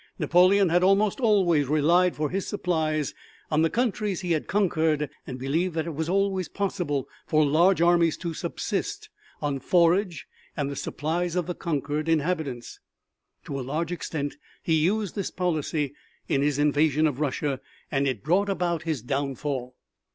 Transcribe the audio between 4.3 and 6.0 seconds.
had conquered and believed that it